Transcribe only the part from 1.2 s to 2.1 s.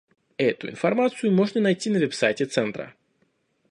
можно найти на